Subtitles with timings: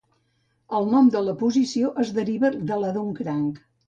[0.77, 3.61] El nom de la posició es deriva de la d'un cranc.